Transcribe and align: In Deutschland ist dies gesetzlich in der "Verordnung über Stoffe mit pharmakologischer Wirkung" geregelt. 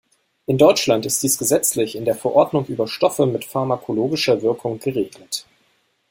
In 0.47 0.57
Deutschland 0.57 1.05
ist 1.05 1.21
dies 1.21 1.37
gesetzlich 1.37 1.95
in 1.95 2.05
der 2.05 2.15
"Verordnung 2.15 2.65
über 2.65 2.87
Stoffe 2.87 3.27
mit 3.27 3.45
pharmakologischer 3.45 4.41
Wirkung" 4.41 4.79
geregelt. 4.79 5.45